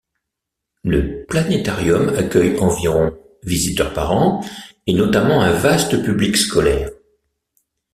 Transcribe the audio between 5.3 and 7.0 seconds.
un vaste public scolaire.